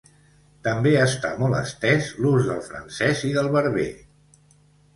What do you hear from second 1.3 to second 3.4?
molt estès l'ús del francès i